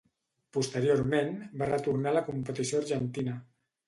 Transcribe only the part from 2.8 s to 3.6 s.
argentina.